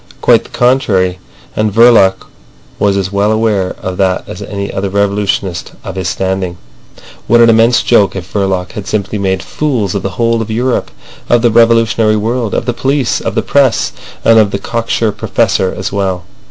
Quite 0.19 0.45
the 0.45 0.49
contrary; 0.49 1.19
and 1.55 1.71
Verloc 1.71 2.25
was 2.79 2.97
as 2.97 3.11
well 3.11 3.31
aware 3.31 3.75
of 3.83 3.97
that 3.97 4.23
as 4.27 4.41
any 4.41 4.73
other 4.73 4.89
revolutionist 4.89 5.73
of 5.83 5.93
his 5.95 6.09
standing. 6.09 6.57
What 7.27 7.39
an 7.39 7.51
immense 7.51 7.83
joke 7.83 8.15
if 8.15 8.33
Verloc 8.33 8.71
had 8.71 8.87
simply 8.87 9.19
made 9.19 9.43
fools 9.43 9.93
of 9.93 10.01
the 10.01 10.17
whole 10.17 10.41
of 10.41 10.49
Europe, 10.49 10.89
of 11.29 11.43
the 11.43 11.51
revolutionary 11.51 12.15
world, 12.17 12.55
of 12.55 12.65
the 12.65 12.73
police, 12.73 13.21
of 13.21 13.35
the 13.35 13.43
press, 13.43 13.91
and 14.25 14.39
of 14.39 14.49
the 14.49 14.57
cocksure 14.57 15.11
Professor 15.11 15.71
as 15.71 15.91
well. 15.91 16.23